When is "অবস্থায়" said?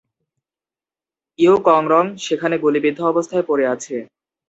3.03-3.45